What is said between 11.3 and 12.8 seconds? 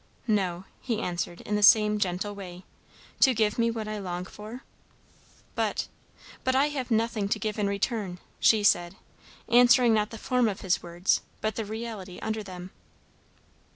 but the reality under them.